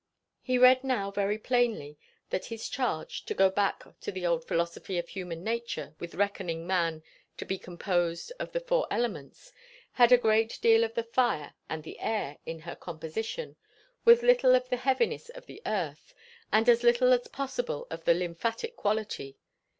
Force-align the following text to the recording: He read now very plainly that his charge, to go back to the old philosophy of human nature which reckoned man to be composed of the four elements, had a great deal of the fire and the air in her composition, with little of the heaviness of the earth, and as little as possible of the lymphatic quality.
He 0.41 0.57
read 0.57 0.83
now 0.83 1.11
very 1.11 1.37
plainly 1.37 1.95
that 2.31 2.45
his 2.47 2.67
charge, 2.67 3.23
to 3.25 3.35
go 3.35 3.51
back 3.51 3.83
to 3.99 4.11
the 4.11 4.25
old 4.25 4.47
philosophy 4.47 4.97
of 4.97 5.09
human 5.09 5.43
nature 5.43 5.93
which 5.99 6.15
reckoned 6.15 6.65
man 6.67 7.03
to 7.37 7.45
be 7.45 7.59
composed 7.59 8.31
of 8.39 8.51
the 8.51 8.61
four 8.61 8.87
elements, 8.89 9.53
had 9.91 10.11
a 10.11 10.17
great 10.17 10.57
deal 10.59 10.83
of 10.83 10.95
the 10.95 11.03
fire 11.03 11.53
and 11.69 11.83
the 11.83 11.99
air 11.99 12.39
in 12.47 12.61
her 12.61 12.75
composition, 12.75 13.57
with 14.03 14.23
little 14.23 14.55
of 14.55 14.67
the 14.69 14.77
heaviness 14.77 15.29
of 15.29 15.45
the 15.45 15.61
earth, 15.67 16.15
and 16.51 16.67
as 16.67 16.81
little 16.81 17.13
as 17.13 17.27
possible 17.27 17.85
of 17.91 18.03
the 18.05 18.15
lymphatic 18.15 18.75
quality. 18.75 19.37